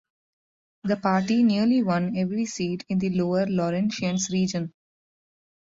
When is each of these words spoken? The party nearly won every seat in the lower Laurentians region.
The 0.83 0.97
party 0.97 1.43
nearly 1.43 1.83
won 1.83 2.17
every 2.17 2.47
seat 2.47 2.83
in 2.89 2.97
the 2.97 3.11
lower 3.11 3.45
Laurentians 3.45 4.31
region. 4.31 4.73